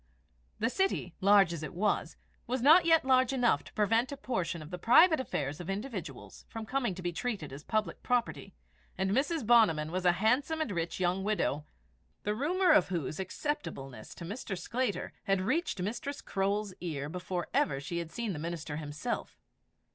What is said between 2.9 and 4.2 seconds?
not large enough to prevent a